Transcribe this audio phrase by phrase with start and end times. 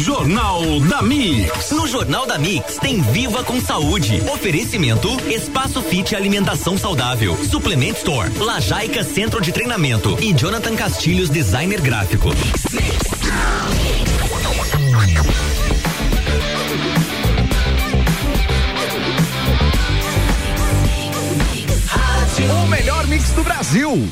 [0.00, 1.72] Jornal da Mix.
[1.72, 4.22] No Jornal da Mix tem Viva com Saúde.
[4.32, 7.36] Oferecimento Espaço Fit Alimentação Saudável.
[7.44, 8.30] Suplement Store.
[8.38, 10.16] Lajaica Centro de Treinamento.
[10.18, 12.30] E Jonathan Castilhos Designer Gráfico.
[22.48, 24.08] O melhor mix do Brasil.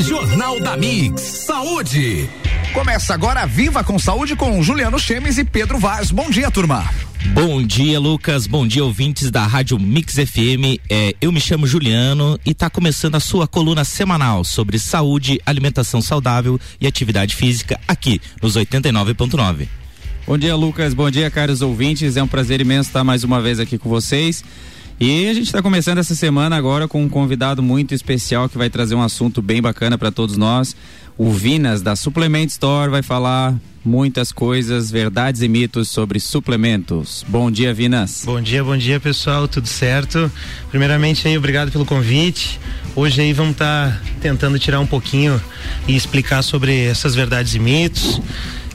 [0.00, 1.20] Jornal da Mix.
[1.20, 2.45] Saúde.
[2.76, 6.10] Começa agora Viva com Saúde com Juliano Chemes e Pedro Vaz.
[6.10, 6.84] Bom dia, turma.
[7.32, 8.46] Bom dia, Lucas.
[8.46, 10.76] Bom dia, ouvintes da Rádio Mix FM.
[10.90, 16.02] É, eu me chamo Juliano e está começando a sua coluna semanal sobre saúde, alimentação
[16.02, 19.66] saudável e atividade física aqui nos 89.9.
[20.26, 20.92] Bom dia, Lucas.
[20.92, 22.18] Bom dia, caros ouvintes.
[22.18, 24.44] É um prazer imenso estar mais uma vez aqui com vocês.
[24.98, 28.70] E a gente está começando essa semana agora com um convidado muito especial que vai
[28.70, 30.74] trazer um assunto bem bacana para todos nós.
[31.18, 33.54] O Vinas da Suplement Store vai falar
[33.84, 37.26] muitas coisas, verdades e mitos sobre suplementos.
[37.28, 38.22] Bom dia, Vinas.
[38.24, 39.46] Bom dia, bom dia, pessoal.
[39.46, 40.32] Tudo certo?
[40.70, 42.58] Primeiramente aí, obrigado pelo convite.
[42.94, 45.38] Hoje aí vamos estar tá tentando tirar um pouquinho
[45.86, 48.18] e explicar sobre essas verdades e mitos.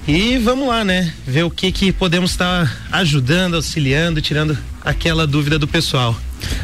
[0.08, 1.12] E vamos lá, né?
[1.26, 6.16] Ver o que que podemos estar tá ajudando, auxiliando, tirando aquela dúvida do pessoal.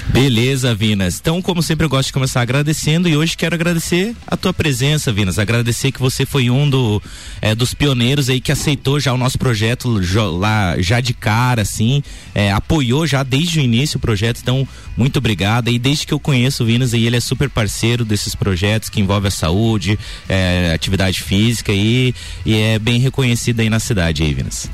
[0.09, 1.19] Beleza, Vinas.
[1.19, 5.11] Então, como sempre, eu gosto de começar agradecendo e hoje quero agradecer a tua presença,
[5.11, 5.37] Vinas.
[5.37, 7.01] Agradecer que você foi um do,
[7.41, 10.01] é, dos pioneiros aí que aceitou já o nosso projeto
[10.39, 12.01] lá já de cara, assim,
[12.33, 14.39] é, apoiou já desde o início o projeto.
[14.41, 15.69] Então, muito obrigado.
[15.69, 18.99] E desde que eu conheço o Vinas, aí, ele é super parceiro desses projetos que
[18.99, 24.33] envolvem a saúde, é, atividade física e, e é bem reconhecido aí na cidade, aí,
[24.33, 24.67] Vinas.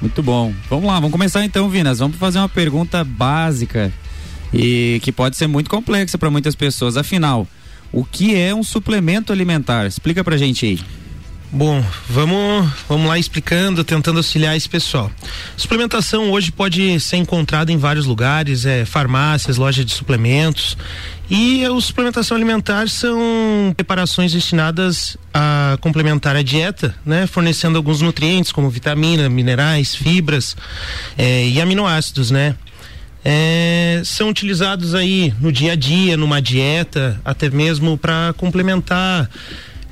[0.00, 0.52] Muito bom.
[0.68, 1.98] Vamos lá, vamos começar então, Vinas.
[1.98, 3.92] Vamos fazer uma pergunta básica
[4.52, 6.96] e que pode ser muito complexa para muitas pessoas.
[6.96, 7.46] Afinal,
[7.92, 9.86] o que é um suplemento alimentar?
[9.86, 10.80] Explica pra gente aí.
[11.52, 15.10] Bom, vamos, vamos lá explicando, tentando auxiliar esse pessoal.
[15.56, 20.76] Suplementação hoje pode ser encontrada em vários lugares, é, farmácias, lojas de suplementos.
[21.30, 27.26] E a suplementação alimentar são preparações destinadas a complementar a dieta, né?
[27.28, 30.56] Fornecendo alguns nutrientes como vitamina, minerais, fibras
[31.16, 32.56] é, e aminoácidos, né?
[33.24, 39.28] É, são utilizados aí no dia a dia, numa dieta, até mesmo para complementar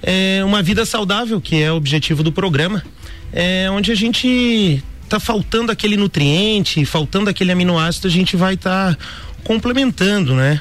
[0.07, 2.85] é, uma vida saudável, que é o objetivo do programa,
[3.33, 8.95] é, onde a gente tá faltando aquele nutriente, faltando aquele aminoácido, a gente vai estar
[8.95, 9.05] tá
[9.43, 10.61] complementando, né?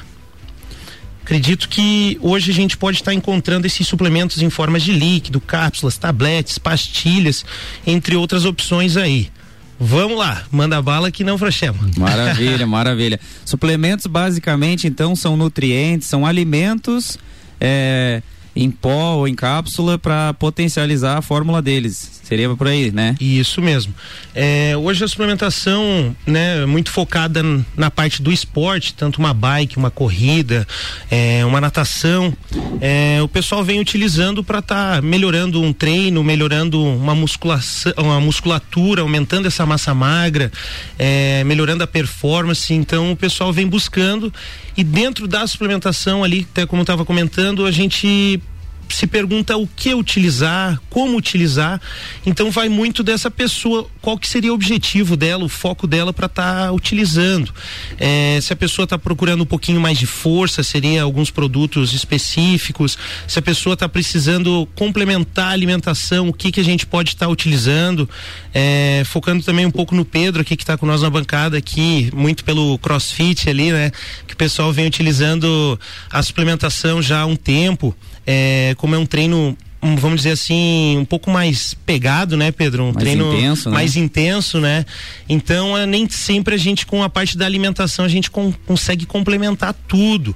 [1.22, 5.40] Acredito que hoje a gente pode estar tá encontrando esses suplementos em formas de líquido,
[5.40, 7.44] cápsulas, tabletes, pastilhas,
[7.86, 9.30] entre outras opções aí.
[9.78, 11.96] Vamos lá, manda bala que não frouxemos.
[11.96, 13.20] Maravilha, maravilha.
[13.44, 17.18] Suplementos basicamente então são nutrientes, são alimentos
[17.60, 18.22] é,
[18.56, 22.20] em pó ou em cápsula para potencializar a fórmula deles.
[22.24, 23.14] Seria por aí, né?
[23.20, 23.94] Isso mesmo.
[24.34, 27.42] É, hoje a suplementação, né, muito focada
[27.76, 30.66] na parte do esporte, tanto uma bike, uma corrida,
[31.10, 32.32] é, uma natação,
[32.80, 38.20] é, o pessoal vem utilizando para estar tá melhorando um treino, melhorando uma musculação, uma
[38.20, 40.50] musculatura, aumentando essa massa magra,
[40.98, 42.72] é, melhorando a performance.
[42.72, 44.32] Então o pessoal vem buscando
[44.76, 48.40] e dentro da suplementação ali, até como eu estava comentando, a gente
[48.88, 51.80] se pergunta o que utilizar, como utilizar.
[52.24, 56.26] Então vai muito dessa pessoa, qual que seria o objetivo dela, o foco dela para
[56.26, 57.52] estar tá utilizando.
[57.98, 62.98] É, se a pessoa está procurando um pouquinho mais de força, seria alguns produtos específicos.
[63.26, 67.26] Se a pessoa está precisando complementar a alimentação, o que que a gente pode estar
[67.26, 68.08] tá utilizando.
[68.52, 72.10] É, focando também um pouco no Pedro aqui que está com nós na bancada aqui,
[72.14, 73.90] muito pelo CrossFit ali, né?
[74.26, 75.78] Que o pessoal vem utilizando
[76.10, 77.94] a suplementação já há um tempo
[78.26, 79.56] é, como é um treino
[79.98, 82.84] vamos dizer assim, um pouco mais pegado, né, Pedro?
[82.84, 83.74] Um mais treino intenso, né?
[83.74, 84.86] mais intenso, né?
[85.28, 89.04] Então, é, nem sempre a gente, com a parte da alimentação, a gente com, consegue
[89.04, 90.34] complementar tudo.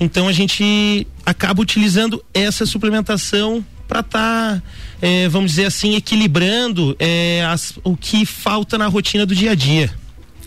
[0.00, 4.62] Então, a gente acaba utilizando essa suplementação para estar, tá,
[5.00, 9.54] é, vamos dizer assim, equilibrando é, as, o que falta na rotina do dia a
[9.54, 9.90] dia.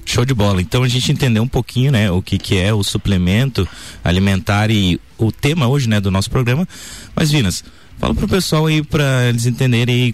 [0.06, 0.60] Show de bola.
[0.60, 3.68] Então a gente entendeu um pouquinho, né, o que que é o suplemento
[4.04, 6.68] alimentar e o tema hoje, né, do nosso programa.
[7.16, 7.64] Mas Vinas,
[7.98, 10.14] fala pro pessoal aí para eles entenderem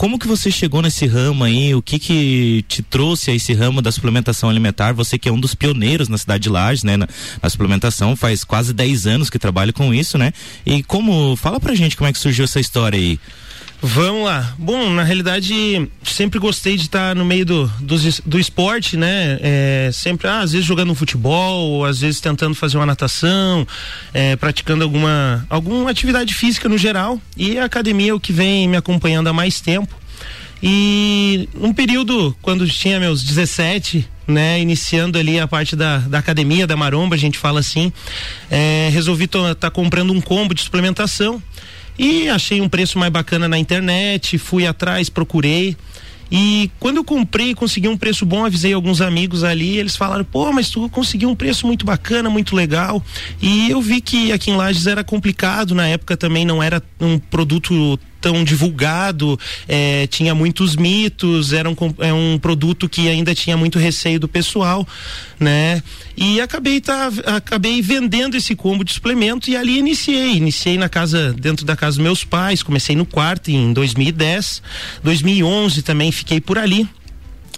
[0.00, 1.74] como que você chegou nesse ramo aí?
[1.74, 4.94] O que que te trouxe a esse ramo da suplementação alimentar?
[4.94, 6.96] Você que é um dos pioneiros na cidade de Lages, né?
[6.96, 7.06] Na,
[7.42, 10.32] na, suplementação, faz quase 10 anos que trabalha com isso, né?
[10.64, 13.20] E como, fala pra gente como é que surgiu essa história aí.
[13.82, 14.54] Vamos lá.
[14.58, 17.96] Bom, na realidade, sempre gostei de estar no meio do, do,
[18.26, 19.38] do esporte, né?
[19.40, 23.66] É, sempre, ah, às vezes jogando futebol, às vezes tentando fazer uma natação,
[24.12, 27.18] é, praticando alguma, alguma atividade física no geral.
[27.34, 29.94] E a academia é o que vem me acompanhando há mais tempo.
[30.62, 36.66] E um período, quando tinha meus 17, né, iniciando ali a parte da, da academia
[36.66, 37.90] da maromba, a gente fala assim,
[38.50, 41.42] é, resolvi estar tá comprando um combo de suplementação
[42.00, 45.76] e achei um preço mais bacana na internet, fui atrás, procurei.
[46.32, 50.50] E quando eu comprei, consegui um preço bom, avisei alguns amigos ali, eles falaram: "Pô,
[50.50, 53.04] mas tu conseguiu um preço muito bacana, muito legal".
[53.42, 57.18] E eu vi que aqui em Lages era complicado, na época também não era um
[57.18, 63.56] produto tão divulgado, é, tinha muitos mitos, era um, é um produto que ainda tinha
[63.56, 64.86] muito receio do pessoal,
[65.38, 65.82] né?
[66.16, 70.36] E acabei, tá, acabei vendendo esse combo de suplemento e ali iniciei.
[70.36, 74.62] Iniciei na casa, dentro da casa dos meus pais, comecei no quarto em 2010,
[75.02, 76.88] 2011 também fiquei por ali.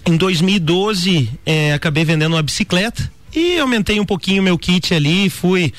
[0.05, 5.73] Em 2012, é, acabei vendendo uma bicicleta e aumentei um pouquinho meu kit ali, fui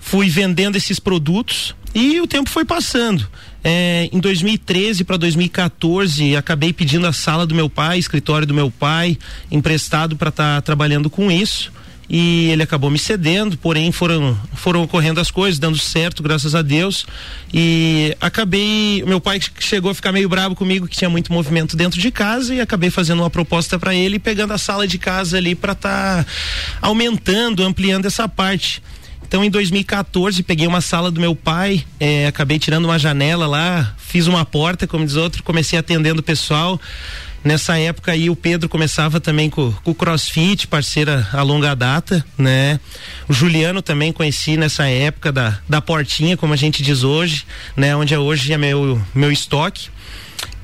[0.00, 3.26] fui vendendo esses produtos e o tempo foi passando.
[3.64, 8.70] É, em 2013 para 2014, acabei pedindo a sala do meu pai, escritório do meu
[8.70, 9.16] pai,
[9.50, 11.72] emprestado para estar tá trabalhando com isso.
[12.10, 16.60] E ele acabou me cedendo, porém foram, foram ocorrendo as coisas, dando certo, graças a
[16.60, 17.06] Deus.
[17.54, 19.02] E acabei.
[19.06, 22.54] Meu pai chegou a ficar meio bravo comigo, que tinha muito movimento dentro de casa,
[22.54, 26.24] e acabei fazendo uma proposta para ele, pegando a sala de casa ali para estar
[26.24, 26.30] tá
[26.82, 28.82] aumentando, ampliando essa parte.
[29.26, 33.94] Então, em 2014, peguei uma sala do meu pai, é, acabei tirando uma janela lá,
[33.96, 36.80] fiz uma porta, como diz outro, comecei atendendo o pessoal.
[37.44, 42.78] Nessa época aí o Pedro começava também com, o CrossFit, parceira a longa data, né?
[43.28, 47.44] O Juliano também conheci nessa época da, da portinha, como a gente diz hoje,
[47.76, 47.96] né?
[47.96, 49.88] Onde é hoje é meu, meu estoque.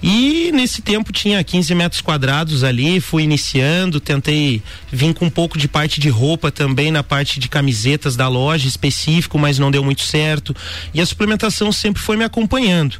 [0.02, 4.62] E nesse tempo tinha 15 metros quadrados ali, fui iniciando, tentei
[4.92, 8.68] vir com um pouco de parte de roupa também na parte de camisetas da loja
[8.68, 10.54] específico, mas não deu muito certo.
[10.94, 12.96] E a suplementação sempre foi me acompanhando.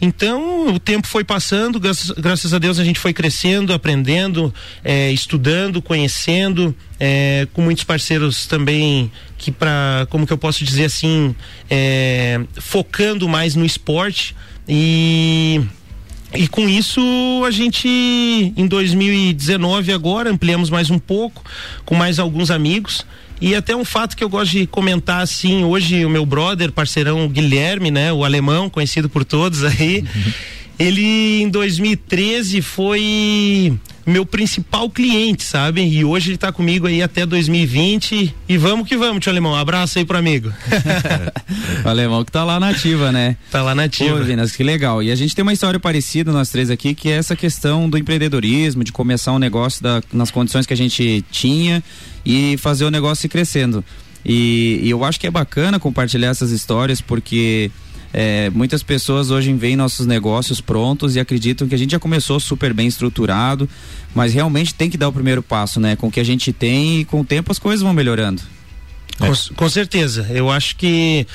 [0.00, 4.52] Então o tempo foi passando, graças, a Deus a gente foi crescendo, aprendendo,
[4.82, 10.86] é, estudando, conhecendo, é, com muitos parceiros também que para, como que eu posso dizer
[10.86, 11.36] assim,
[11.70, 14.34] é, focando mais no esporte
[14.68, 15.60] e
[16.34, 17.00] e com isso
[17.46, 21.44] a gente em 2019 agora ampliamos mais um pouco
[21.84, 23.04] com mais alguns amigos.
[23.40, 27.28] E até um fato que eu gosto de comentar assim, hoje o meu brother, parceirão
[27.28, 30.04] Guilherme, né, o alemão conhecido por todos aí,
[30.78, 35.82] ele em 2013 foi meu principal cliente, sabe?
[35.82, 39.54] E hoje ele está comigo aí até 2020 e vamos que vamos, tio Alemão.
[39.54, 40.52] Abraço aí pro amigo.
[41.84, 43.36] o Alemão que tá lá na ativa, né?
[43.50, 44.18] Tá lá na ativa.
[44.18, 45.02] Pô, Vinas, que legal.
[45.02, 47.96] E a gente tem uma história parecida, nós três aqui, que é essa questão do
[47.96, 51.82] empreendedorismo, de começar um negócio da, nas condições que a gente tinha
[52.24, 53.84] e fazer o negócio ir crescendo.
[54.24, 57.70] E, e eu acho que é bacana compartilhar essas histórias porque
[58.12, 62.38] é, muitas pessoas hoje veem nossos negócios prontos e acreditam que a gente já começou
[62.38, 63.68] super bem estruturado,
[64.14, 65.96] mas realmente tem que dar o primeiro passo, né?
[65.96, 68.42] Com o que a gente tem e com o tempo as coisas vão melhorando.
[69.26, 70.26] Com, com, certeza.
[70.30, 71.26] Eu acho que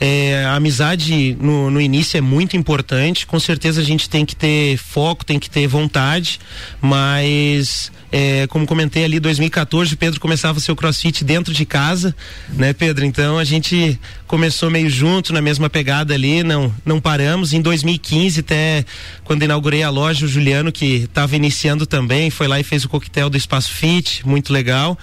[0.00, 3.26] é, a amizade no, no, início é muito importante.
[3.26, 6.40] Com certeza a gente tem que ter foco, tem que ter vontade,
[6.80, 12.14] mas é, como comentei ali, 2014, Pedro começava seu crossfit dentro de casa,
[12.50, 13.06] né, Pedro?
[13.06, 17.54] Então a gente começou meio junto na mesma pegada ali, não, não paramos.
[17.54, 18.84] Em 2015, até
[19.24, 22.88] quando inaugurei a loja, o Juliano, que estava iniciando também, foi lá e fez o
[22.88, 24.98] coquetel do Espaço Fit, muito legal.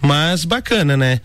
[0.00, 1.20] Mas bacana, né?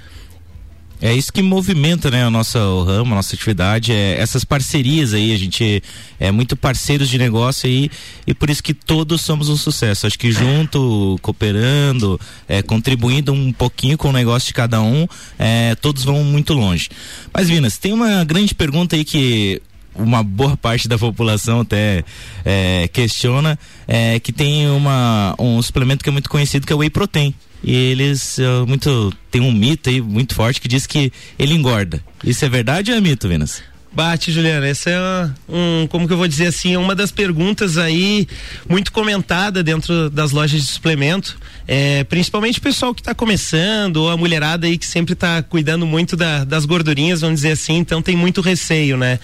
[1.02, 5.14] É isso que movimenta, né, a nossa o ramo, a nossa atividade, é essas parcerias
[5.14, 5.84] aí, a gente
[6.18, 7.92] é muito parceiros de negócio aí
[8.26, 10.08] e por isso que todos somos um sucesso.
[10.08, 15.06] Acho que junto, cooperando, é, contribuindo um pouquinho com o negócio de cada um,
[15.38, 16.90] é, todos vão muito longe.
[17.34, 19.62] Mas Vinas, tem uma grande pergunta aí que
[19.96, 22.04] uma boa parte da população até
[22.46, 26.80] é, questiona, é, que tem uma, um suplemento que é muito conhecido que é o
[26.80, 31.12] Whey Protein e eles uh, muito tem um mito aí muito forte que diz que
[31.40, 32.04] ele engorda.
[32.24, 33.64] Isso é verdade ou é mito, Vinas?
[33.96, 37.78] Bate, Juliana, essa é um, como que eu vou dizer assim, é uma das perguntas
[37.78, 38.28] aí
[38.68, 44.10] muito comentada dentro das lojas de suplemento, é, principalmente o pessoal que está começando, ou
[44.10, 48.02] a mulherada aí que sempre está cuidando muito da, das gordurinhas, vamos dizer assim, então
[48.02, 49.20] tem muito receio, né?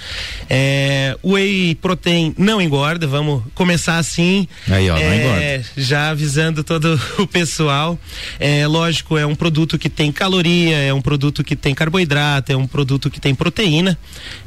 [0.47, 4.47] É, o whey protein não engorda, vamos começar assim.
[4.67, 5.17] Aí, ó, não é,
[5.55, 5.69] engorda.
[5.77, 7.99] Já avisando todo o pessoal.
[8.39, 12.55] É, lógico, é um produto que tem caloria, é um produto que tem carboidrato, é
[12.55, 13.97] um produto que tem proteína.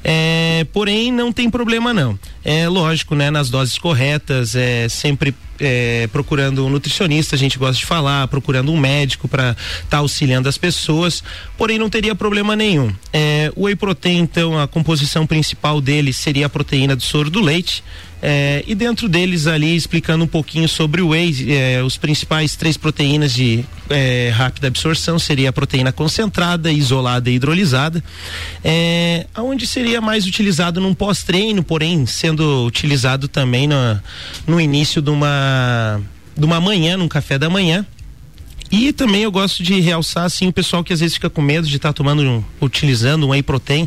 [0.04, 2.18] É, é, porém, não tem problema não.
[2.44, 3.30] É lógico, né?
[3.30, 8.70] Nas doses corretas, é sempre é, procurando um nutricionista, a gente gosta de falar, procurando
[8.70, 11.22] um médico para estar tá auxiliando as pessoas,
[11.56, 12.92] porém não teria problema nenhum.
[13.12, 17.40] É, o whey protein, então, a composição principal dele seria a proteína do soro do
[17.40, 17.82] leite,
[18.24, 22.76] É, e dentro deles ali explicando um pouquinho sobre o whey, é, os principais três
[22.76, 28.02] proteínas de é, rápida absorção seria a proteína concentrada, isolada e hidrolisada,
[28.62, 34.00] é, onde seria mais utilizado num pós-treino, porém sendo utilizado também no,
[34.46, 36.00] no início de uma
[36.34, 37.84] de uma manhã, num café da manhã.
[38.72, 41.66] E também eu gosto de realçar assim o pessoal que às vezes fica com medo
[41.66, 43.86] de estar tá tomando, um, utilizando um whey protein.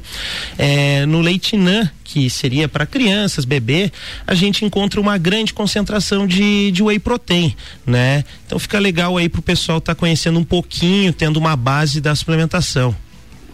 [0.59, 3.91] É, no leite NAN, que seria para crianças, bebê,
[4.27, 8.23] a gente encontra uma grande concentração de, de whey protein, né?
[8.45, 12.13] Então fica legal aí pro pessoal estar tá conhecendo um pouquinho, tendo uma base da
[12.13, 12.95] suplementação.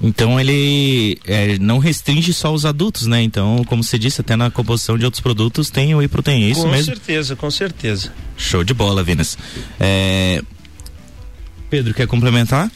[0.04, 3.22] Então ele é, não restringe só os adultos, né?
[3.22, 6.64] Então, como você disse, até na composição de outros produtos tem whey protein, é isso
[6.64, 6.92] com mesmo?
[6.92, 8.12] Com certeza, com certeza.
[8.36, 9.38] Show de bola, Vinas.
[9.80, 10.42] É,
[11.72, 12.70] Pedro, quer complementar?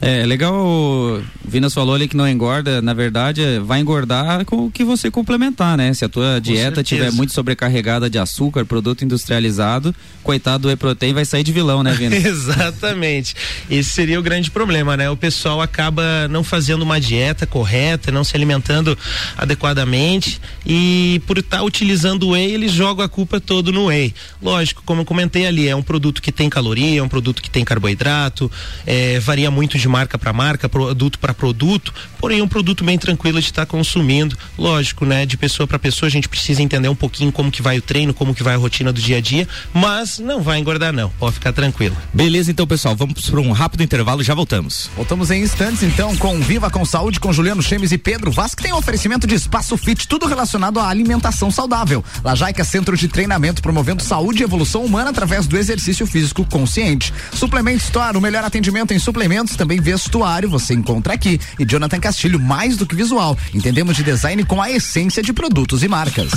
[0.00, 4.70] É legal, o Vinas falou ali que não engorda, na verdade vai engordar com o
[4.70, 5.92] que você complementar, né?
[5.94, 11.14] Se a tua com dieta estiver muito sobrecarregada de açúcar, produto industrializado, coitado do E-Protein
[11.14, 12.22] vai sair de vilão, né, Vinas?
[12.24, 13.34] Exatamente.
[13.70, 15.08] Esse seria o grande problema, né?
[15.08, 18.98] O pessoal acaba não fazendo uma dieta correta, não se alimentando
[19.36, 24.14] adequadamente e por estar tá utilizando o whey, eles jogam a culpa toda no whey.
[24.42, 27.48] Lógico, como eu comentei ali, é um produto que tem caloria, é um produto que
[27.48, 28.50] tem carboidrato,
[28.84, 32.98] é, varia muito de de marca para marca, produto para produto, porém um produto bem
[32.98, 34.36] tranquilo de estar tá consumindo.
[34.58, 35.24] Lógico, né?
[35.24, 38.12] De pessoa para pessoa a gente precisa entender um pouquinho como que vai o treino,
[38.12, 41.34] como que vai a rotina do dia a dia, mas não vai engordar não, pode
[41.34, 41.96] ficar tranquilo.
[42.12, 44.90] Beleza, então pessoal, vamos para um rápido intervalo, já voltamos.
[44.96, 48.62] Voltamos em instantes então com Viva com Saúde com Juliano Chemes e Pedro Vaz que
[48.62, 52.04] tem um oferecimento de espaço fit, tudo relacionado à alimentação saudável.
[52.24, 57.12] Lajaica Centro de Treinamento promovendo saúde e evolução humana através do exercício físico consciente.
[57.32, 61.40] Suplemento Store, o melhor atendimento em suplementos também também vestuário você encontra aqui.
[61.58, 63.36] E Jonathan Castilho, mais do que visual.
[63.54, 66.30] Entendemos de design com a essência de produtos e marcas.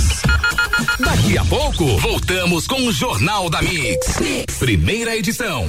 [0.98, 4.18] Daqui a pouco, voltamos com o Jornal da mix.
[4.20, 4.58] mix.
[4.58, 5.68] Primeira edição.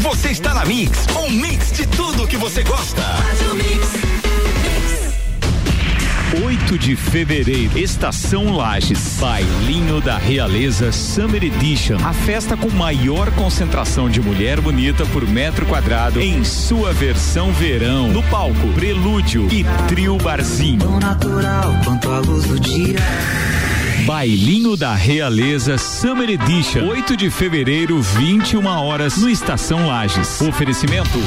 [0.00, 3.02] Você está na Mix, um mix de tudo que você gosta.
[6.34, 11.96] 8 de fevereiro, Estação Lages, Bailinho da Realeza Summer Edition.
[12.04, 18.08] A festa com maior concentração de mulher bonita por metro quadrado em sua versão verão.
[18.08, 20.80] No palco, Prelúdio e Trio Barzinho.
[20.80, 22.98] Tão natural quanto a luz do dia.
[24.06, 26.86] Bailinho da Realeza Summer Edition.
[26.88, 30.40] 8 de fevereiro, 21 horas, no Estação Lages.
[30.40, 31.18] Oferecimento.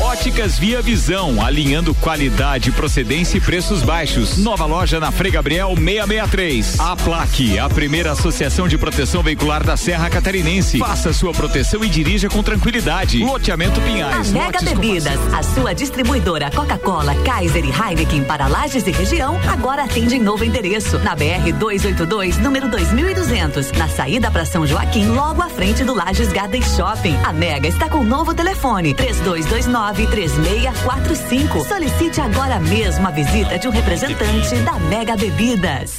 [0.00, 4.36] Óticas Via Visão, alinhando qualidade, procedência e preços baixos.
[4.38, 6.78] Nova loja na Frei Gabriel 663.
[6.78, 10.78] A Plaque, a primeira associação de proteção veicular da Serra Catarinense.
[10.78, 13.18] Faça sua proteção e dirija com tranquilidade.
[13.18, 14.30] Loteamento Pinhais.
[14.30, 19.84] A Mega Bebidas, a sua distribuidora Coca-Cola, Kaiser e Heineken para lajes e região, agora
[19.84, 25.42] atende em novo endereço, na BR 282, número 2200, na saída para São Joaquim, logo
[25.42, 27.16] à frente do Lages Garden Shopping.
[27.24, 31.64] A Mega está com novo telefone: 3229 3645.
[31.66, 35.96] Solicite agora mesmo a visita de um representante da Mega Bebidas.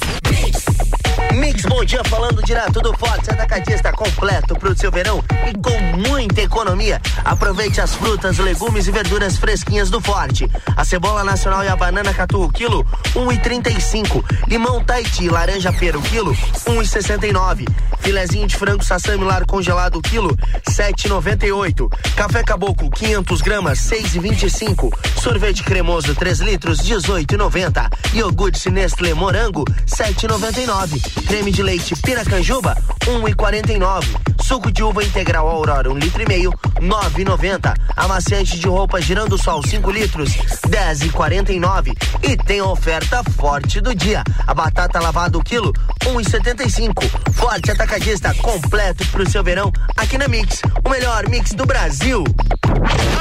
[1.34, 6.42] Mix Bom Dia falando direto do Forte Atacadista completo pro seu verão e com muita
[6.42, 7.00] economia.
[7.24, 10.48] Aproveite as frutas, legumes e verduras fresquinhas do Forte.
[10.76, 12.86] A cebola nacional e a banana catu o quilo,
[13.16, 14.24] um e trinta e cinco.
[14.46, 16.36] Limão Tahiti, laranja pera o quilo,
[16.68, 17.64] um e sessenta e nove.
[18.00, 20.36] Filezinho de frango sassami lar congelado o quilo,
[20.68, 21.90] sete e noventa e oito.
[22.14, 24.92] Café caboclo, 500 gramas, seis e vinte e cinco.
[25.20, 27.88] Sorvete cremoso, 3 litros, dezoito e noventa.
[28.12, 31.02] Iogurte Nestlé morango, sete e noventa e nove.
[31.26, 32.76] Creme de leite Piracanjuba,
[33.08, 34.08] um e quarenta e nove.
[34.42, 37.74] Suco de uva integral Aurora, um litro e meio, nove e noventa.
[37.96, 40.32] Amaciante de roupa girando sol, 5 litros,
[40.68, 41.92] dez e quarenta e nove.
[42.22, 44.22] E tem a oferta forte do dia.
[44.46, 45.72] A batata lavada o quilo,
[46.08, 47.02] um e setenta e cinco.
[47.32, 52.22] Forte atacadista completo pro seu verão, aqui na Mix, o melhor mix do Brasil.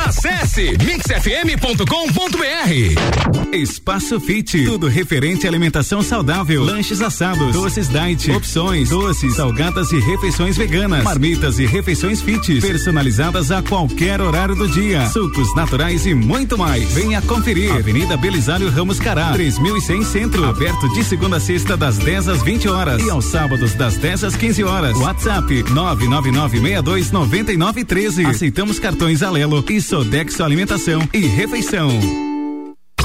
[0.05, 3.53] Acesse mixfm.com.br.
[3.53, 9.99] Espaço Fit, tudo referente à alimentação saudável, lanches assados, doces diet, opções, doces, salgadas e
[9.99, 16.15] refeições veganas, marmitas e refeições fit, personalizadas a qualquer horário do dia, sucos naturais e
[16.15, 16.91] muito mais.
[16.93, 17.71] Venha conferir.
[17.71, 22.67] Avenida Belisário Ramos Cará, 3100 Centro, aberto de segunda a sexta das 10 às 20
[22.67, 24.97] horas e aos sábados das 10 às 15 horas.
[24.97, 28.25] WhatsApp 999629913.
[28.25, 32.32] Aceitamos cartões Alelo e Sodexo Alimentação e Refeição.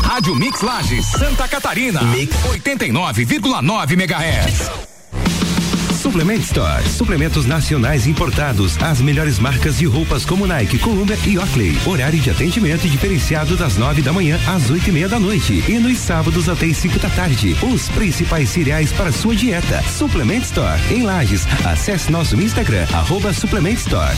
[0.09, 2.01] Rádio Mix Lages, Santa Catarina.
[2.01, 4.71] Mix 89,9 MHz.
[6.01, 6.83] Suplement Store.
[6.89, 8.79] Suplementos nacionais importados.
[8.83, 11.79] As melhores marcas de roupas como Nike, Columbia e Oakley.
[11.85, 15.63] Horário de atendimento diferenciado das nove da manhã às oito e meia da noite.
[15.69, 17.55] E nos sábados até as cinco da tarde.
[17.63, 19.83] Os principais cereais para sua dieta.
[19.83, 20.81] Suplement Store.
[20.91, 21.47] Em Lages.
[21.67, 24.17] Acesse nosso Instagram, arroba Suplement Store.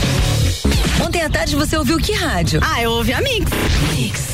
[1.05, 2.61] Ontem à tarde você ouviu que rádio?
[2.63, 3.51] Ah, eu ouvi a Mix.
[3.93, 4.31] Mix.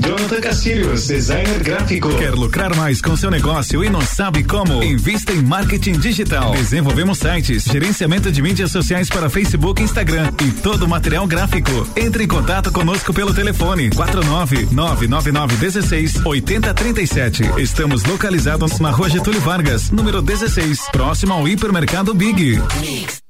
[0.00, 2.08] Jonathan Castilhos, designer gráfico.
[2.16, 4.82] Quer lucrar mais com seu negócio e não sabe como?
[4.82, 6.52] Invista em marketing digital.
[6.52, 11.86] Desenvolvemos sites, gerenciamento de mídias sociais para Facebook e Instagram e todo o material gráfico.
[11.94, 17.42] Entre em contato conosco pelo telefone 49 999 16 8037.
[17.58, 22.58] Estamos localizados na Rua Getúlio Vargas, número 16, próximo ao hipermercado Big.
[22.80, 23.29] Mix.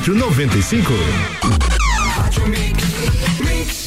[0.00, 0.90] 95.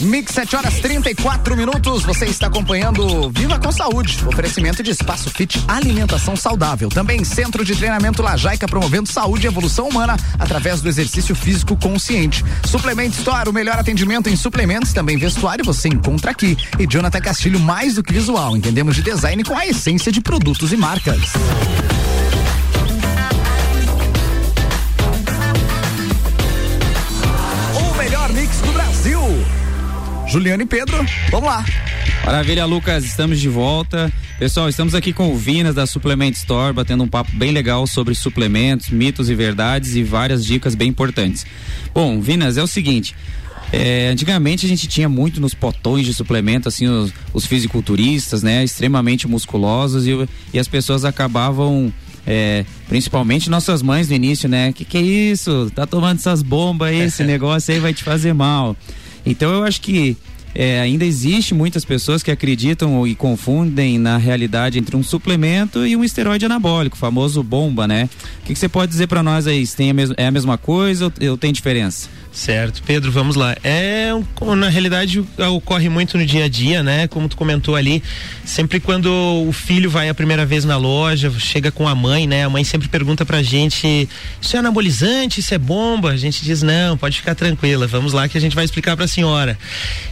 [0.02, 2.04] Mix 7 horas 34 minutos.
[2.04, 4.20] Você está acompanhando Viva com Saúde.
[4.28, 6.90] Oferecimento de espaço fit alimentação saudável.
[6.90, 12.46] Também Centro de Treinamento Lajaica promovendo saúde e evolução humana através do exercício físico consciente.
[12.68, 16.56] Suplemento Store, o melhor atendimento em suplementos, também vestuário você encontra aqui.
[16.78, 18.56] E Jonathan Castilho, mais do que visual.
[18.56, 21.34] Entendemos de design com a essência de produtos e marcas.
[30.36, 30.98] Juliano e Pedro,
[31.32, 31.64] vamos lá.
[32.26, 34.12] Maravilha, Lucas, estamos de volta.
[34.38, 38.14] Pessoal, estamos aqui com o Vinas da Suplement Store, batendo um papo bem legal sobre
[38.14, 41.46] suplementos, mitos e verdades e várias dicas bem importantes.
[41.94, 43.16] Bom, Vinas, é o seguinte.
[43.72, 48.62] É, antigamente a gente tinha muito nos potões de suplemento, assim, os, os fisiculturistas, né?
[48.62, 51.94] Extremamente musculosos e, e as pessoas acabavam
[52.28, 54.74] é, principalmente nossas mães no início, né?
[54.74, 55.72] Que que é isso?
[55.74, 58.76] Tá tomando essas bombas aí, esse negócio aí vai te fazer mal.
[59.26, 60.16] Então eu acho que
[60.56, 65.98] é, ainda existe muitas pessoas que acreditam e confundem na realidade entre um suplemento e
[65.98, 68.10] um esteroide anabólico, famoso bomba, né?
[68.42, 69.68] O que, você pode dizer para nós aí?
[69.68, 72.08] Tem a é a mesma coisa ou, ou tem diferença?
[72.36, 73.56] Certo, Pedro, vamos lá.
[73.64, 74.10] É,
[74.58, 77.08] na realidade ocorre muito no dia a dia, né?
[77.08, 78.04] Como tu comentou ali,
[78.44, 82.44] sempre quando o filho vai a primeira vez na loja, chega com a mãe, né?
[82.44, 84.10] A mãe sempre pergunta pra gente:
[84.42, 85.40] "Isso é anabolizante?
[85.40, 87.88] Isso é bomba?" A gente diz: "Não, pode ficar tranquila.
[87.88, 89.58] Vamos lá que a gente vai explicar para a senhora".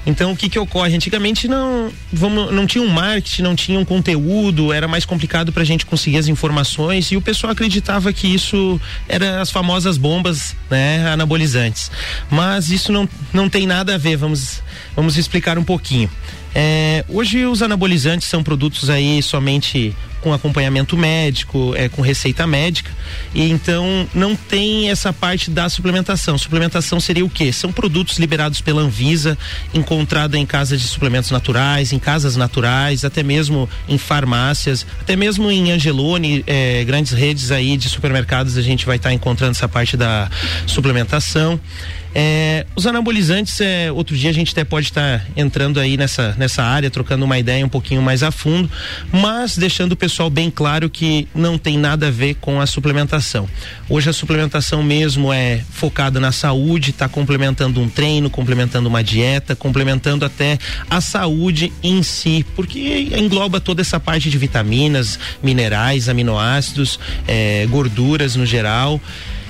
[0.06, 0.96] Então, o que que ocorre?
[0.96, 5.66] Antigamente não, vamos, não tinha um marketing, não tinha um conteúdo, era mais complicado pra
[5.66, 11.06] gente conseguir as informações e o pessoal acreditava que isso era as famosas bombas, né,
[11.12, 11.92] anabolizantes.
[12.30, 14.62] Mas isso não, não tem nada a ver, vamos,
[14.96, 16.10] vamos explicar um pouquinho.
[16.56, 22.90] É, hoje os anabolizantes são produtos aí somente com acompanhamento médico, é, com receita médica,
[23.36, 26.38] e então não tem essa parte da suplementação.
[26.38, 27.52] Suplementação seria o quê?
[27.52, 29.38] São produtos liberados pela Anvisa,
[29.74, 35.52] encontrado em casas de suplementos naturais, em casas naturais, até mesmo em farmácias, até mesmo
[35.52, 39.68] em Angelone, é, grandes redes aí de supermercados a gente vai estar tá encontrando essa
[39.68, 40.32] parte da
[40.66, 41.60] suplementação.
[42.16, 46.36] É, os anabolizantes, é, outro dia a gente até pode estar tá entrando aí nessa,
[46.38, 48.70] nessa área, trocando uma ideia um pouquinho mais a fundo,
[49.12, 53.50] mas deixando o pessoal bem claro que não tem nada a ver com a suplementação.
[53.90, 59.56] Hoje a suplementação mesmo é focada na saúde, está complementando um treino, complementando uma dieta,
[59.56, 67.00] complementando até a saúde em si, porque engloba toda essa parte de vitaminas, minerais, aminoácidos,
[67.28, 69.02] é, gorduras no geral.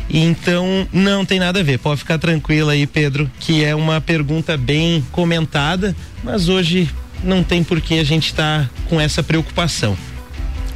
[0.10, 1.80] Então não tem nada a ver.
[1.80, 6.89] Pode ficar tranquilo aí, Pedro, que é uma pergunta bem comentada, mas hoje
[7.24, 9.98] não tem por que a gente estar tá com essa preocupação.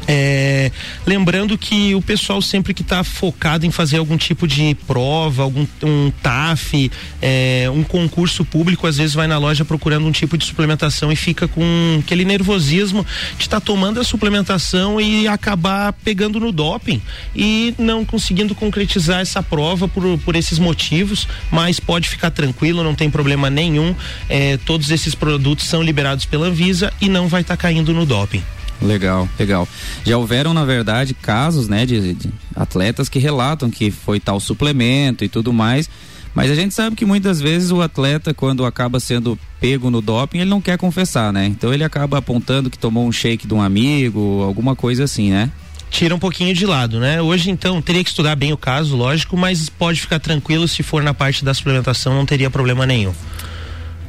[0.07, 0.71] É,
[1.05, 5.67] lembrando que o pessoal sempre que está focado em fazer algum tipo de prova, algum
[5.83, 6.89] um TAF,
[7.21, 11.15] é, um concurso público, às vezes vai na loja procurando um tipo de suplementação e
[11.15, 13.05] fica com aquele nervosismo
[13.37, 17.01] de estar tá tomando a suplementação e acabar pegando no doping
[17.35, 22.95] e não conseguindo concretizar essa prova por, por esses motivos, mas pode ficar tranquilo, não
[22.95, 23.93] tem problema nenhum.
[24.29, 28.05] É, todos esses produtos são liberados pela Anvisa e não vai estar tá caindo no
[28.05, 28.43] doping.
[28.81, 29.67] Legal, legal.
[30.05, 35.23] Já houveram, na verdade, casos, né, de, de, atletas que relatam que foi tal suplemento
[35.23, 35.89] e tudo mais.
[36.33, 40.39] Mas a gente sabe que muitas vezes o atleta, quando acaba sendo pego no doping,
[40.39, 41.47] ele não quer confessar, né?
[41.47, 45.51] Então ele acaba apontando que tomou um shake de um amigo, alguma coisa assim, né?
[45.89, 47.21] tira um pouquinho de lado, né?
[47.21, 51.01] Hoje então teria que estudar bem o caso, lógico, mas pode ficar tranquilo se for
[51.01, 53.13] na parte da suplementação, não teria problema nenhum.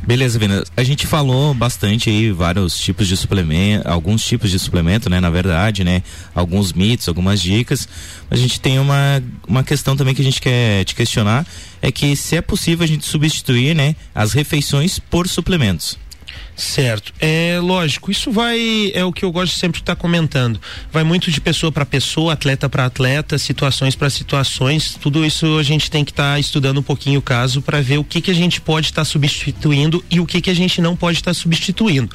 [0.09, 0.65] Beleza, Vina.
[0.75, 5.21] A gente falou bastante aí vários tipos de suplemento, alguns tipos de suplemento, né?
[5.21, 6.03] Na verdade, né?
[6.35, 7.87] Alguns mitos, algumas dicas.
[8.31, 11.47] A gente tem uma, uma questão também que a gente quer te questionar,
[11.83, 13.95] é que se é possível a gente substituir, né?
[14.15, 15.99] As refeições por suplementos.
[16.59, 17.15] Certo.
[17.21, 20.61] É lógico, isso vai é o que eu gosto de sempre estar tá comentando.
[20.93, 24.99] Vai muito de pessoa para pessoa, atleta para atleta, situações para situações.
[25.01, 27.99] Tudo isso a gente tem que estar tá estudando um pouquinho o caso para ver
[27.99, 30.81] o que que a gente pode estar tá substituindo e o que que a gente
[30.81, 32.11] não pode estar substituindo.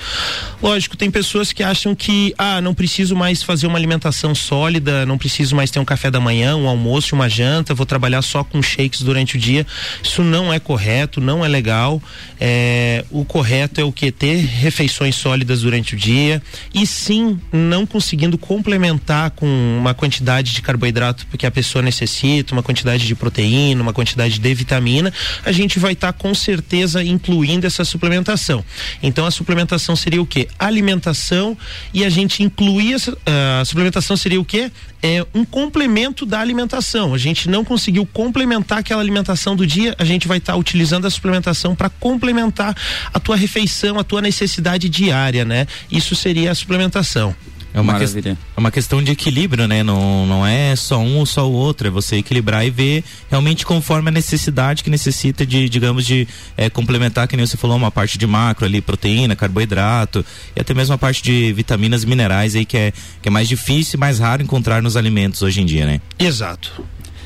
[0.62, 5.18] Lógico, tem pessoas que acham que ah, não preciso mais fazer uma alimentação sólida, não
[5.18, 8.62] preciso mais ter um café da manhã, um almoço, uma janta, vou trabalhar só com
[8.62, 9.66] shakes durante o dia.
[10.04, 12.04] Isso não é correto, não é legal.
[12.38, 16.42] É, o correto é o que ter refeições sólidas durante o dia
[16.74, 19.46] e sim não conseguindo complementar com
[19.78, 24.54] uma quantidade de carboidrato que a pessoa necessita, uma quantidade de proteína, uma quantidade de
[24.54, 25.12] vitamina,
[25.44, 28.64] a gente vai estar tá, com certeza incluindo essa suplementação.
[29.02, 30.48] Então a suplementação seria o que?
[30.58, 31.58] Alimentação
[31.94, 34.72] e a gente incluir essa, uh, a suplementação seria o que?
[35.04, 37.14] É um complemento da alimentação.
[37.14, 41.06] A gente não conseguiu complementar aquela alimentação do dia, a gente vai estar tá utilizando
[41.06, 42.74] a suplementação para complementar
[43.14, 45.68] a tua refeição, a tua necessidade diária, né?
[45.92, 47.36] Isso seria a suplementação.
[47.74, 49.82] É uma, que, é uma questão de equilíbrio, né?
[49.82, 53.66] Não, não é só um ou só o outro, é você equilibrar e ver realmente
[53.66, 57.90] conforme a necessidade que necessita de, digamos, de é, complementar, que nem você falou, uma
[57.90, 60.24] parte de macro ali, proteína, carboidrato
[60.56, 63.98] e até mesmo a parte de vitaminas minerais aí que é, que é mais difícil
[63.98, 66.00] e mais raro encontrar nos alimentos hoje em dia, né?
[66.20, 66.84] Exato.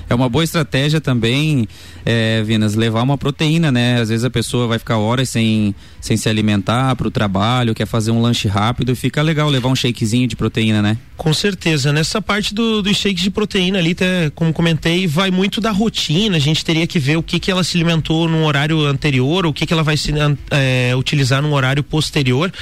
[0.10, 1.68] É uma boa estratégia também,
[2.06, 4.00] é, Vinas, levar uma proteína, né?
[4.00, 7.86] Às vezes a pessoa vai ficar horas sem, sem se alimentar para o trabalho, quer
[7.86, 10.98] fazer um lanche rápido, fica legal levar um shakezinho de proteína, né?
[11.18, 11.92] Com certeza.
[11.92, 13.96] Nessa parte do, dos shakes de proteína ali,
[14.36, 16.38] como comentei, vai muito da rotina.
[16.38, 19.52] A gente teria que ver o que, que ela se alimentou num horário anterior, o
[19.52, 20.14] que, que ela vai se
[20.52, 22.54] é, utilizar num horário posterior.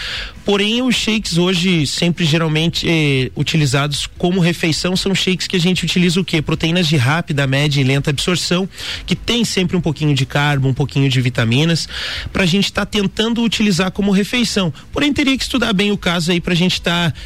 [0.46, 5.84] Porém, os shakes hoje, sempre geralmente é, utilizados como refeição, são shakes que a gente
[5.84, 6.42] utiliza o quê?
[6.42, 6.96] Proteínas de
[7.36, 8.68] rápida, média e lenta absorção,
[9.06, 11.88] que tem sempre um pouquinho de carbo, um pouquinho de vitaminas,
[12.32, 14.74] para a gente estar tá tentando utilizar como refeição.
[14.92, 17.18] Porém, teria que estudar bem o caso aí para a gente estar tá,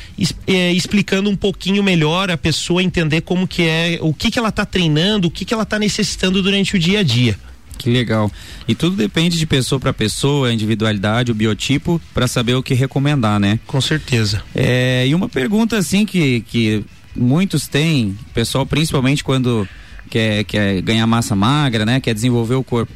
[0.47, 4.49] é, explicando um pouquinho melhor a pessoa entender como que é, o que que ela
[4.49, 7.37] está treinando, o que que ela está necessitando durante o dia a dia.
[7.77, 8.29] Que legal.
[8.67, 12.73] E tudo depende de pessoa para pessoa, a individualidade, o biotipo, para saber o que
[12.73, 13.57] recomendar, né?
[13.65, 14.43] Com certeza.
[14.53, 16.83] É, e uma pergunta assim que, que
[17.15, 19.67] muitos têm, pessoal, principalmente quando
[20.09, 21.99] quer, quer ganhar massa magra, né?
[21.99, 22.91] Quer desenvolver o corpo.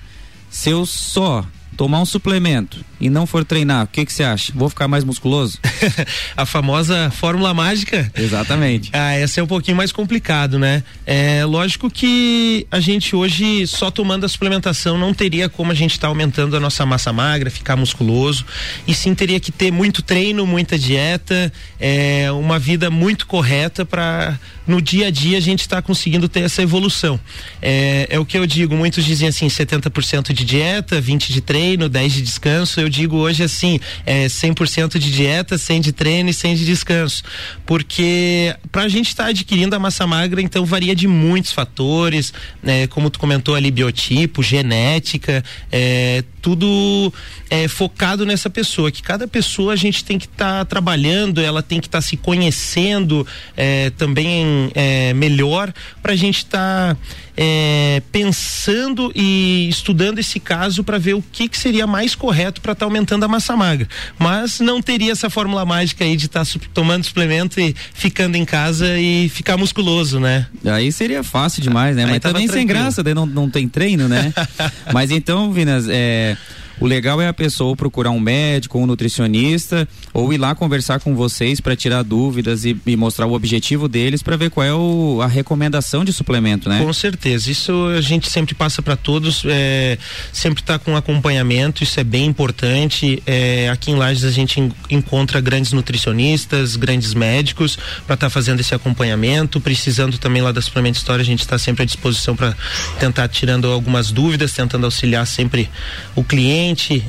[0.50, 4.54] Se eu só tomar um suplemento e não for treinar, o que que você acha?
[4.56, 5.60] Vou ficar mais musculoso?
[6.38, 8.10] a famosa fórmula mágica?
[8.16, 8.90] Exatamente.
[8.94, 10.82] Ah, essa é um pouquinho mais complicado, né?
[11.06, 15.92] É lógico que a gente hoje só tomando a suplementação não teria como a gente
[15.92, 18.46] estar tá aumentando a nossa massa magra, ficar musculoso,
[18.88, 24.40] e sim teria que ter muito treino, muita dieta, é, uma vida muito correta para
[24.66, 27.20] no dia a dia a gente estar tá conseguindo ter essa evolução.
[27.62, 31.63] É, é o que eu digo, muitos dizem assim, 70% de dieta, 20 de treino,
[31.90, 32.80] 10 de descanso.
[32.80, 37.24] Eu digo hoje assim, é 100% de dieta, 100 de treino e 100 de descanso.
[37.66, 42.34] Porque para a gente estar tá adquirindo a massa magra, então varia de muitos fatores,
[42.62, 42.88] né?
[42.88, 47.12] Como tu comentou ali, biotipo, genética, é, tudo
[47.50, 51.64] é, focado nessa pessoa, que cada pessoa a gente tem que estar tá trabalhando, ela
[51.64, 56.98] tem que estar tá se conhecendo é, também é, melhor para a gente estar tá,
[57.38, 62.74] é, pensando e estudando esse caso para ver o que, que seria mais correto para
[62.74, 63.88] estar tá aumentando a massa magra.
[64.18, 68.44] Mas não teria essa fórmula mágica aí de estar tá tomando suplemento e ficando em
[68.44, 70.48] casa e ficar musculoso, né?
[70.66, 72.06] Aí seria fácil demais, né?
[72.06, 72.54] Aí Mas também tranquilo.
[72.58, 74.34] sem graça, daí não, não tem treino, né?
[74.92, 76.36] Mas então, Vinas, é
[76.80, 81.16] o legal é a pessoa procurar um médico, um nutricionista, ou ir lá conversar com
[81.16, 85.20] vocês para tirar dúvidas e, e, mostrar o objetivo deles para ver qual é o,
[85.22, 86.84] a recomendação de suplemento, né?
[86.84, 87.52] Com certeza.
[87.52, 89.98] Isso a gente sempre passa para todos, é,
[90.32, 93.22] sempre está com acompanhamento, isso é bem importante.
[93.26, 98.60] É, aqui em Lages a gente encontra grandes nutricionistas, grandes médicos para estar tá fazendo
[98.60, 99.60] esse acompanhamento.
[99.60, 102.56] Precisando também lá da Suplemento História, a gente está sempre à disposição para
[103.00, 105.70] tentar tirando algumas dúvidas, tentando auxiliar sempre
[106.16, 106.63] o cliente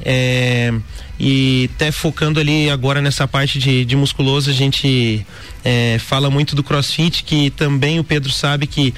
[0.04, 0.72] é,
[1.18, 5.24] e até focando ali agora nessa parte de, de musculoso, a gente
[5.64, 8.92] é, fala muito do crossfit, que também o Pedro sabe que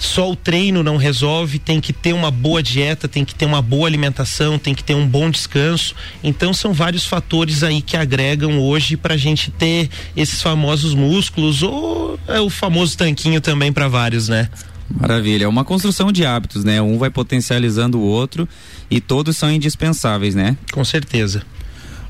[0.00, 3.60] só o treino não resolve, tem que ter uma boa dieta, tem que ter uma
[3.60, 5.94] boa alimentação, tem que ter um bom descanso.
[6.24, 11.62] Então são vários fatores aí que agregam hoje para a gente ter esses famosos músculos
[11.62, 14.48] ou é o famoso tanquinho também para vários, né?
[14.98, 16.82] Maravilha, é uma construção de hábitos, né?
[16.82, 18.48] Um vai potencializando o outro
[18.90, 20.56] e todos são indispensáveis, né?
[20.72, 21.42] Com certeza.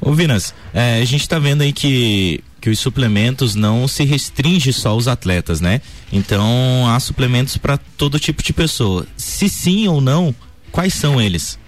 [0.00, 4.72] Ô Vinas, é, a gente está vendo aí que, que os suplementos não se restringe
[4.72, 5.82] só aos atletas, né?
[6.10, 9.06] Então há suplementos para todo tipo de pessoa.
[9.14, 10.34] Se sim ou não,
[10.72, 11.58] quais são eles?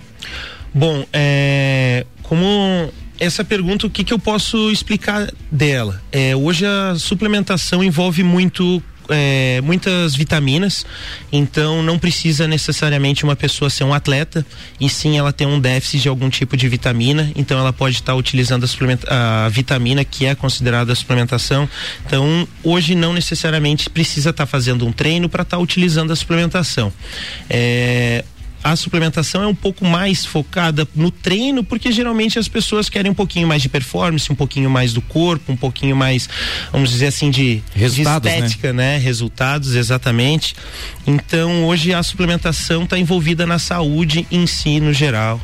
[0.73, 6.03] Bom, é, como essa pergunta, o que, que eu posso explicar dela?
[6.11, 10.85] É, hoje a suplementação envolve muito é, muitas vitaminas,
[11.33, 14.45] então não precisa necessariamente uma pessoa ser um atleta,
[14.81, 18.13] e sim ela tem um déficit de algum tipo de vitamina, então ela pode estar
[18.13, 18.65] tá utilizando
[19.09, 21.69] a, a, vitamina que é considerada suplementação.
[22.07, 26.17] Então, hoje não necessariamente precisa estar tá fazendo um treino para estar tá utilizando a
[26.17, 26.93] suplementação.
[27.49, 28.25] É,
[28.63, 33.15] a suplementação é um pouco mais focada no treino, porque geralmente as pessoas querem um
[33.15, 36.29] pouquinho mais de performance, um pouquinho mais do corpo, um pouquinho mais,
[36.71, 38.97] vamos dizer assim, de, Resultados, de estética, né?
[38.97, 38.99] né?
[38.99, 40.55] Resultados, exatamente.
[41.07, 45.41] Então, hoje a suplementação está envolvida na saúde em si, no geral.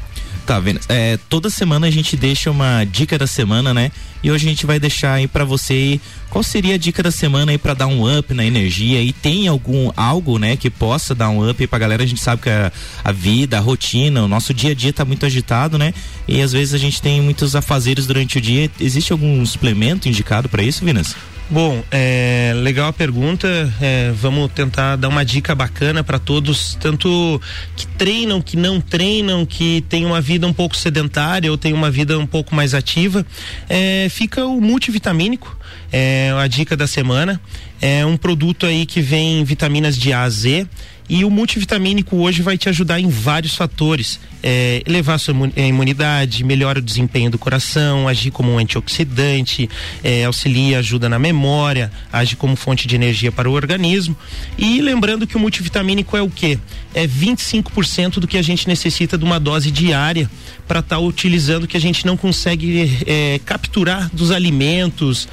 [0.49, 0.81] Tá vendo?
[0.89, 3.93] É, toda semana a gente deixa uma dica da semana, né?
[4.23, 7.53] E hoje a gente vai deixar aí para você qual seria a dica da semana
[7.53, 11.29] aí para dar um up na energia e tem algum algo, né, que possa dar
[11.29, 12.73] um up pra galera, a gente sabe que a,
[13.05, 15.93] a vida, a rotina, o nosso dia a dia tá muito agitado, né?
[16.27, 18.71] E às vezes a gente tem muitos afazeres durante o dia.
[18.81, 21.15] Existe algum suplemento indicado para isso, Vinas?
[21.51, 23.73] Bom, é, legal a pergunta.
[23.81, 27.41] É, vamos tentar dar uma dica bacana para todos, tanto
[27.75, 31.91] que treinam, que não treinam, que tem uma vida um pouco sedentária ou tem uma
[31.91, 33.25] vida um pouco mais ativa.
[33.67, 35.57] É, fica o multivitamínico,
[35.91, 37.41] é a dica da semana.
[37.81, 40.67] É um produto aí que vem vitaminas de A a Z
[41.09, 44.21] e o multivitamínico hoje vai te ajudar em vários fatores.
[44.41, 49.69] É, elevar sua imunidade, melhora o desempenho do coração, agir como um antioxidante,
[50.05, 54.17] é, auxilia, ajuda na memória, age como fonte de energia para o organismo.
[54.57, 56.59] E lembrando que o multivitamínico é o que?
[56.95, 60.31] É 25% do que a gente necessita de uma dose diária
[60.69, 65.27] para estar tá utilizando que a gente não consegue é, capturar dos alimentos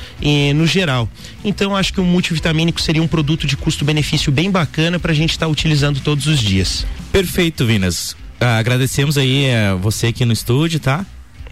[0.55, 1.07] no geral.
[1.43, 5.31] Então acho que o multivitamínico seria um produto de custo-benefício bem bacana para a gente
[5.31, 5.64] estar tá utilizando
[6.03, 6.85] todos os dias.
[7.11, 8.15] Perfeito, Vinas.
[8.39, 11.05] Ah, agradecemos aí a você aqui no estúdio, tá?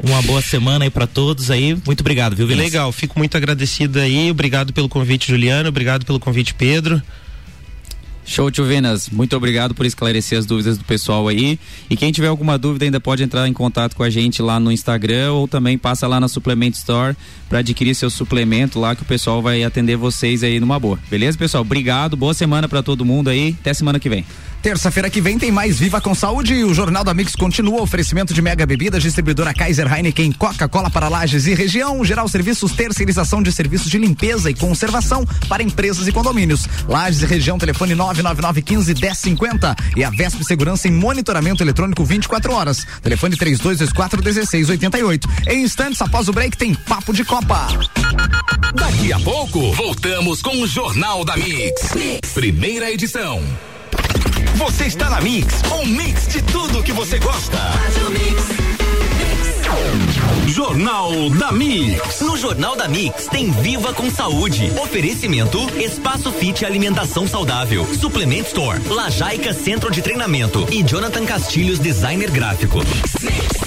[0.04, 1.78] Uma boa semana aí para todos aí.
[1.86, 2.66] Muito obrigado, viu, Vinas?
[2.66, 4.30] Legal, fico muito agradecido aí.
[4.32, 5.70] Obrigado pelo convite, Juliano.
[5.70, 7.02] Obrigado pelo convite, Pedro.
[8.26, 9.10] Show, Tio Venas.
[9.10, 11.60] Muito obrigado por esclarecer as dúvidas do pessoal aí.
[11.90, 14.72] E quem tiver alguma dúvida ainda pode entrar em contato com a gente lá no
[14.72, 17.16] Instagram ou também passa lá na Suplement Store
[17.50, 20.98] para adquirir seu suplemento lá que o pessoal vai atender vocês aí numa boa.
[21.10, 21.62] Beleza, pessoal?
[21.62, 22.16] Obrigado.
[22.16, 23.56] Boa semana para todo mundo aí.
[23.60, 24.26] Até semana que vem.
[24.64, 26.64] Terça-feira que vem tem mais Viva com Saúde.
[26.64, 27.82] O Jornal da Mix continua.
[27.82, 32.04] Oferecimento de mega bebidas, distribuidora Kaiser Heineken, Coca-Cola para lajes e região.
[32.06, 36.66] Geral Serviços, terceirização de serviços de limpeza e conservação para empresas e condomínios.
[36.88, 38.13] Lages e região, telefone 99915
[38.94, 39.76] 1050.
[39.96, 42.86] E a Vesp Segurança em monitoramento eletrônico 24 horas.
[43.02, 45.30] Telefone 3224 1688.
[45.48, 47.68] Em instantes, após o break, tem Papo de Copa.
[48.76, 51.94] Daqui a pouco, voltamos com o Jornal da mix.
[52.34, 53.42] Primeira edição.
[54.56, 57.58] Você está na Mix, um mix de tudo que você gosta.
[60.48, 62.22] Jornal da Mix.
[62.22, 64.72] No Jornal da Mix tem Viva com Saúde.
[64.82, 67.86] Oferecimento Espaço Fit Alimentação Saudável.
[68.00, 68.82] Suplement Store.
[68.88, 70.68] Lajaica Centro de Treinamento.
[70.72, 72.80] E Jonathan Castilhos Designer Gráfico.
[73.22, 73.63] Mix.